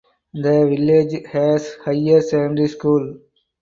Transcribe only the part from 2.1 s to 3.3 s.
secondary school